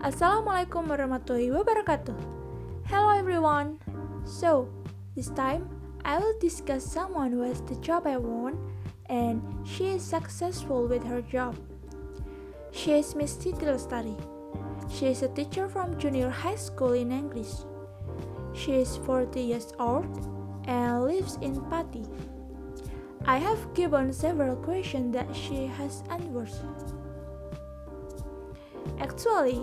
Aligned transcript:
Assalamualaikum 0.00 0.88
warahmatullahi 0.88 1.52
wabarakatuh. 1.52 2.16
Hello 2.88 3.12
everyone. 3.12 3.76
So, 4.24 4.72
this 5.12 5.28
time 5.28 5.68
I 6.08 6.16
will 6.16 6.32
discuss 6.40 6.88
someone 6.88 7.36
who 7.36 7.44
has 7.44 7.60
the 7.68 7.76
job 7.84 8.08
I 8.08 8.16
want 8.16 8.56
and 9.12 9.44
she 9.68 9.92
is 9.92 10.00
successful 10.00 10.88
with 10.88 11.04
her 11.04 11.20
job. 11.20 11.52
She 12.72 12.96
is 12.96 13.12
Miss 13.12 13.36
Lestari. 13.36 14.16
She 14.88 15.12
is 15.12 15.20
a 15.20 15.28
teacher 15.28 15.68
from 15.68 16.00
junior 16.00 16.32
high 16.32 16.56
school 16.56 16.96
in 16.96 17.12
English. 17.12 17.68
She 18.56 18.80
is 18.80 18.96
40 19.04 19.36
years 19.36 19.76
old 19.76 20.08
and 20.64 21.04
lives 21.04 21.36
in 21.44 21.60
Pati. 21.68 22.08
I 23.28 23.36
have 23.36 23.60
given 23.76 24.16
several 24.16 24.56
questions 24.64 25.12
that 25.12 25.28
she 25.36 25.68
has 25.68 26.00
answered. 26.08 26.88
Actually, 29.00 29.60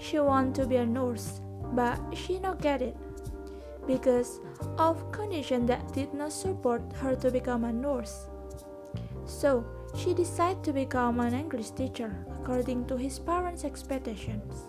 she 0.00 0.18
want 0.18 0.54
to 0.56 0.66
be 0.66 0.76
a 0.76 0.86
nurse, 0.86 1.40
but 1.72 1.98
she 2.14 2.38
not 2.38 2.60
get 2.60 2.82
it 2.82 2.96
because 3.86 4.40
of 4.78 5.10
condition 5.12 5.66
that 5.66 5.92
did 5.92 6.14
not 6.14 6.32
support 6.32 6.82
her 6.94 7.14
to 7.16 7.30
become 7.30 7.64
a 7.64 7.72
nurse. 7.72 8.26
So 9.26 9.64
she 9.96 10.14
decided 10.14 10.62
to 10.64 10.72
become 10.72 11.20
an 11.20 11.34
English 11.34 11.70
teacher 11.70 12.14
according 12.40 12.86
to 12.86 12.96
his 12.96 13.18
parents' 13.18 13.64
expectations. 13.64 14.66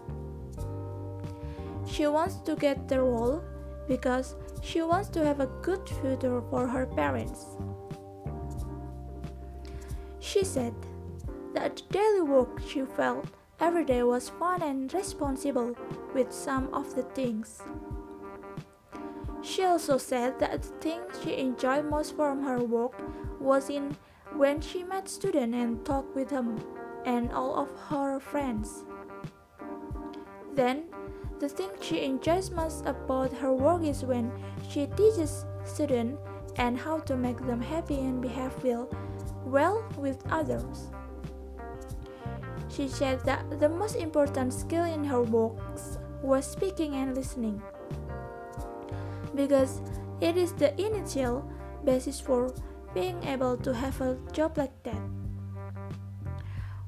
She 1.88 2.08
wants 2.08 2.36
to 2.46 2.56
get 2.56 2.88
the 2.88 3.02
role 3.02 3.44
because 3.88 4.36
she 4.62 4.82
wants 4.82 5.10
to 5.10 5.24
have 5.24 5.40
a 5.40 5.52
good 5.62 5.88
future 5.88 6.42
for 6.50 6.68
her 6.68 6.86
parents. 6.86 7.46
She 10.20 10.44
said 10.44 10.74
that 11.54 11.78
the 11.78 11.84
daily 11.92 12.22
work 12.22 12.60
she 12.68 12.82
felt 12.82 13.28
Every 13.60 13.86
day 13.86 14.04
was 14.04 14.30
fun 14.30 14.62
and 14.62 14.94
responsible 14.94 15.76
with 16.14 16.34
some 16.34 16.74
of 16.74 16.94
the 16.96 17.04
things. 17.04 17.62
She 19.42 19.64
also 19.64 19.98
said 19.98 20.40
that 20.40 20.62
the 20.62 20.68
thing 20.82 21.02
she 21.24 21.38
enjoyed 21.38 21.86
most 21.86 22.16
from 22.16 22.44
her 22.44 22.60
work 22.60 22.94
was 23.40 23.70
in 23.70 23.96
when 24.36 24.60
she 24.60 24.84
met 24.84 25.08
students 25.08 25.56
and 25.56 25.86
talked 25.86 26.16
with 26.16 26.30
them 26.30 26.60
and 27.06 27.32
all 27.32 27.56
of 27.56 27.70
her 27.88 28.20
friends. 28.20 28.84
Then, 30.54 30.86
the 31.40 31.48
thing 31.48 31.70
she 31.80 32.04
enjoys 32.04 32.52
most 32.52 32.86
about 32.86 33.32
her 33.34 33.54
work 33.54 33.84
is 33.84 34.04
when 34.04 34.32
she 34.68 34.88
teaches 34.88 35.46
students 35.64 36.20
and 36.58 36.78
how 36.78 37.00
to 37.00 37.16
make 37.16 37.38
them 37.46 37.62
happy 37.62 38.00
and 38.00 38.22
behave 38.22 38.52
well, 38.64 38.90
well 39.46 39.86
with 39.98 40.24
others. 40.30 40.90
She 42.76 42.90
said 42.90 43.22
that 43.24 43.60
the 43.60 43.70
most 43.70 43.96
important 43.96 44.52
skill 44.52 44.84
in 44.84 45.06
her 45.06 45.22
works 45.22 45.98
was 46.22 46.46
speaking 46.46 46.96
and 46.96 47.16
listening, 47.16 47.62
because 49.34 49.80
it 50.20 50.36
is 50.36 50.52
the 50.52 50.76
initial 50.76 51.50
basis 51.86 52.20
for 52.20 52.54
being 52.94 53.24
able 53.24 53.56
to 53.58 53.74
have 53.74 54.02
a 54.02 54.18
job 54.34 54.58
like 54.58 54.76
that. 54.84 55.00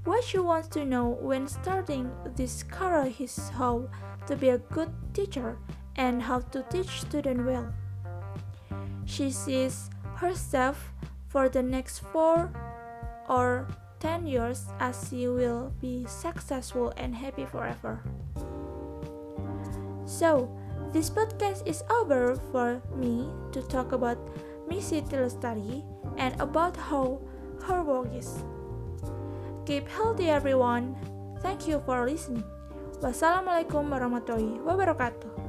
What 0.04 0.24
she 0.26 0.40
wants 0.40 0.68
to 0.70 0.84
know 0.84 1.18
when 1.22 1.48
starting 1.48 2.12
this 2.36 2.64
career 2.64 3.14
is 3.18 3.50
how 3.50 3.88
to 4.26 4.36
be 4.36 4.50
a 4.50 4.58
good 4.58 4.92
teacher 5.14 5.58
and 5.96 6.22
how 6.22 6.40
to 6.52 6.64
teach 6.70 7.02
students 7.02 7.44
well. 7.46 7.74
She 9.06 9.32
sees 9.32 9.90
herself 10.16 10.92
for 11.28 11.48
the 11.48 11.64
next 11.64 12.00
four 12.00 12.52
or 13.30 13.68
10 14.00 14.28
years 14.28 14.66
as 14.80 15.10
she 15.10 15.28
will 15.28 15.74
be 15.82 16.06
successful 16.06 16.94
and 16.98 17.16
happy 17.16 17.46
forever. 17.46 18.02
So, 20.06 20.50
this 20.94 21.10
podcast 21.10 21.68
is 21.68 21.84
over 21.92 22.36
for 22.52 22.82
me 22.96 23.28
to 23.52 23.62
talk 23.62 23.92
about 23.92 24.18
Missy 24.68 25.02
Tilestari 25.02 25.84
and 26.18 26.34
about 26.40 26.78
how 26.78 27.20
her 27.68 27.84
work 27.84 28.08
is. 28.16 28.44
Keep 29.66 29.90
healthy 29.90 30.30
everyone. 30.30 30.96
Thank 31.44 31.68
you 31.68 31.84
for 31.84 32.08
listening. 32.08 32.48
Wassalamualaikum 33.04 33.94
warahmatullahi 33.94 34.64
wabarakatuh. 34.64 35.47